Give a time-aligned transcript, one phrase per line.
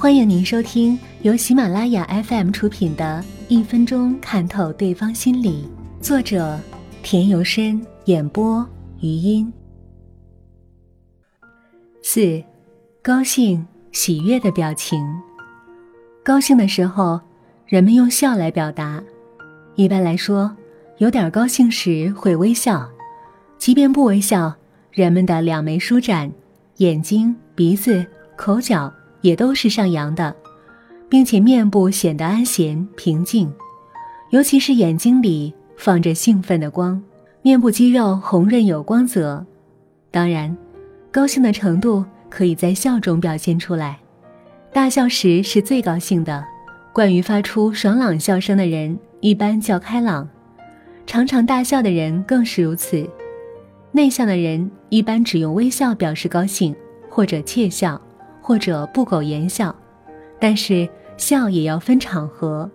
[0.00, 5.68] 欢迎您收听由喜马拉雅 FM 出品的《一分钟看透对方心理》，
[6.00, 6.56] 作者
[7.02, 8.64] 田由深，演播
[9.00, 9.52] 余音。
[12.00, 12.40] 四，
[13.02, 15.04] 高兴、喜悦的表情。
[16.22, 17.20] 高兴的时候，
[17.66, 19.02] 人们用笑来表达。
[19.74, 20.56] 一般来说，
[20.98, 22.88] 有点高兴时会微笑，
[23.58, 24.54] 即便不微笑，
[24.92, 26.30] 人们的两眉舒展，
[26.76, 28.06] 眼睛、鼻子、
[28.36, 28.94] 口角。
[29.20, 30.34] 也都是上扬的，
[31.08, 33.52] 并且面部显得安闲平静，
[34.30, 37.02] 尤其是眼睛里放着兴奋的光，
[37.42, 39.44] 面部肌肉红润有光泽。
[40.10, 40.56] 当然，
[41.10, 43.98] 高兴的程度可以在笑中表现出来。
[44.72, 46.44] 大笑时是最高兴的，
[46.92, 50.28] 惯于发出爽朗笑声的人一般较开朗，
[51.06, 53.08] 常常大笑的人更是如此。
[53.92, 56.76] 内向的人一般只用微笑表示高兴
[57.08, 58.00] 或者窃笑。
[58.48, 59.76] 或者不苟言笑，
[60.40, 60.88] 但是
[61.18, 62.70] 笑也要分场合，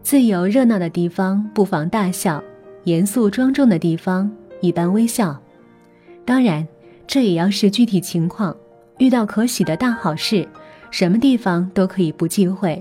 [0.00, 2.40] 自由热闹的地方不妨大笑，
[2.84, 4.30] 严肃庄重的地方
[4.60, 5.36] 一般微笑。
[6.24, 6.64] 当然，
[7.04, 8.56] 这也要视具体情况，
[8.98, 10.46] 遇到可喜的大好事，
[10.92, 12.80] 什么地方都可以不忌讳。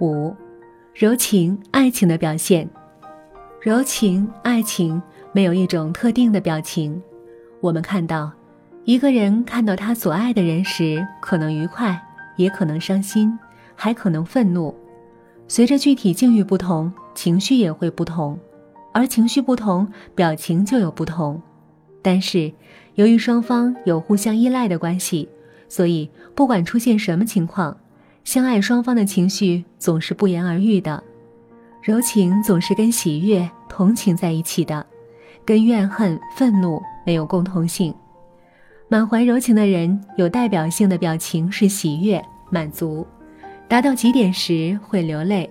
[0.00, 0.34] 五，
[0.94, 2.66] 柔情爱情的表现，
[3.60, 7.02] 柔情爱情没有一种特定的表情，
[7.60, 8.32] 我们看到。
[8.86, 12.00] 一个人看到他所爱的人时，可能愉快，
[12.36, 13.36] 也可能伤心，
[13.74, 14.72] 还可能愤怒。
[15.48, 18.38] 随着具体境遇不同，情绪也会不同，
[18.92, 21.42] 而情绪不同，表情就有不同。
[22.00, 22.52] 但是，
[22.94, 25.28] 由于双方有互相依赖的关系，
[25.68, 27.76] 所以不管出现什么情况，
[28.22, 31.02] 相爱双方的情绪总是不言而喻的。
[31.82, 34.86] 柔情总是跟喜悦、同情在一起的，
[35.44, 37.92] 跟怨恨、愤怒没有共同性。
[38.88, 43.04] 满怀柔情的人，有代表性的表情是喜悦、满足，
[43.66, 45.50] 达到极点时会流泪。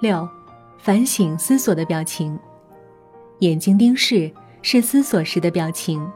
[0.00, 0.28] 六，
[0.78, 2.38] 反省思索的表情，
[3.40, 4.30] 眼睛盯视
[4.62, 6.08] 是思索时的表情，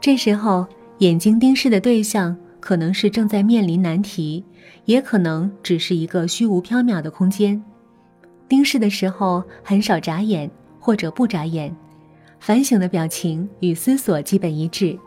[0.00, 0.64] 这时候
[0.98, 4.44] 眼睛盯视的对象可能是正在面临难题，
[4.84, 7.60] 也可能只是一个虚无缥缈的空间。
[8.48, 10.48] 盯视的时候很少眨眼
[10.78, 11.74] 或者不眨眼。
[12.40, 14.98] 反省的表情与思索基本一致，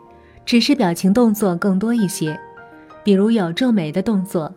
[0.44, 2.38] 只是表情动作更多一些，
[3.02, 4.52] 比如有皱眉的动作，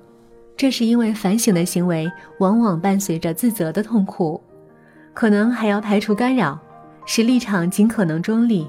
[0.58, 4.42] 这是因为反省的行为往往伴随着自责的痛苦，
[5.14, 6.60] 可能还要排除干扰，
[7.06, 8.68] 使立场尽可能中立。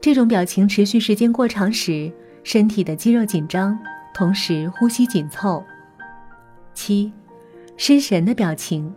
[0.00, 2.12] 这种表情持续时间过长时，
[2.42, 3.78] 身体的肌肉紧张，
[4.12, 5.64] 同时呼吸紧凑。
[6.74, 7.10] 七，
[7.76, 8.92] 失神的表情，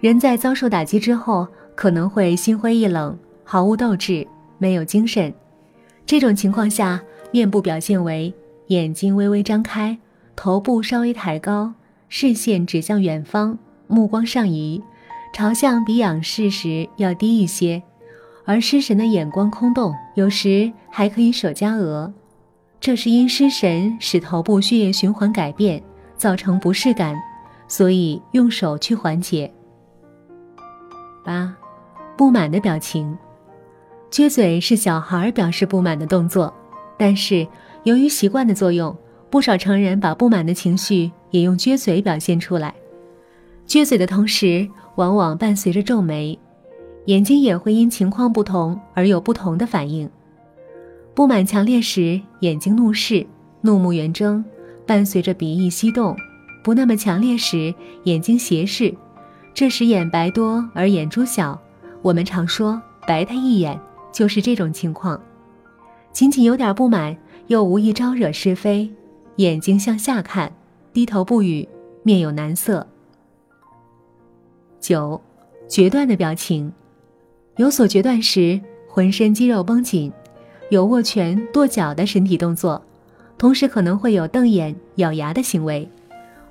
[0.00, 3.18] 人在遭受打击之后可能会心灰意冷。
[3.44, 4.26] 毫无斗志，
[4.58, 5.32] 没有精神。
[6.06, 7.00] 这种情况下，
[7.30, 8.32] 面部表现为
[8.68, 9.96] 眼睛微微张开，
[10.34, 11.72] 头部稍微抬高，
[12.08, 14.82] 视线指向远方，目光上移，
[15.32, 17.82] 朝向比仰视时要低一些。
[18.46, 22.12] 而失神的眼光空洞，有时还可以手夹额，
[22.78, 25.82] 这是因失神使头部血液循环改变，
[26.18, 27.18] 造成不适感，
[27.66, 29.50] 所以用手去缓解。
[31.24, 31.54] 八，
[32.18, 33.16] 不满的表情。
[34.14, 36.54] 撅嘴是小孩表示不满的动作，
[36.96, 37.44] 但是
[37.82, 38.96] 由于习惯的作用，
[39.28, 42.72] 不少成人把不满的情绪也用撅嘴表现出来。
[43.66, 46.38] 撅嘴的同时，往往伴随着皱眉，
[47.06, 50.08] 眼睛也会因情况不同而有不同的反应。
[51.12, 53.26] 不满强烈时，眼睛怒视，
[53.62, 54.44] 怒目圆睁，
[54.86, 56.14] 伴随着鼻翼翕动；
[56.62, 58.94] 不那么强烈时，眼睛斜视，
[59.52, 61.60] 这时眼白多而眼珠小。
[62.00, 63.76] 我们常说白他一眼。
[64.14, 65.20] 就是这种情况，
[66.12, 67.16] 仅仅有点不满，
[67.48, 68.88] 又无意招惹是非，
[69.36, 70.52] 眼睛向下看，
[70.92, 71.68] 低头不语，
[72.04, 72.86] 面有难色。
[74.78, 75.20] 九，
[75.66, 76.72] 决断的表情，
[77.56, 80.12] 有所决断时，浑身肌肉绷紧，
[80.70, 82.80] 有握拳、跺脚的身体动作，
[83.36, 85.88] 同时可能会有瞪眼、咬牙的行为。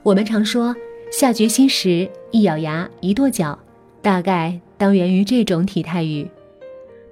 [0.03, 0.75] 我们常说，
[1.13, 3.57] 下决心时一咬牙、一跺脚，
[4.01, 6.29] 大概当源于这种体态语。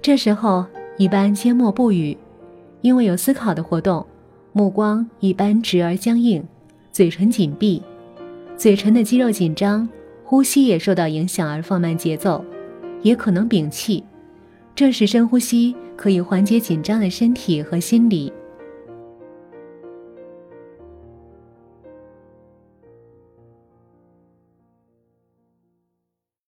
[0.02, 0.66] 这时候
[0.96, 2.18] 一般缄默不语，
[2.80, 4.04] 因为有思考的活动，
[4.52, 6.42] 目光一般直而僵硬，
[6.90, 7.80] 嘴唇紧闭，
[8.56, 9.88] 嘴唇的肌肉紧张，
[10.24, 12.44] 呼吸也受到影响而放慢节奏，
[13.02, 14.02] 也可能屏气。
[14.74, 18.32] 这时深呼吸可以缓解紧张的身体和心理，